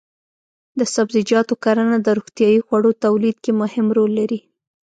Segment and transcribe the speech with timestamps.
[0.79, 4.39] د سبزیجاتو کرنه د روغتیايي خوړو تولید کې مهم رول لري.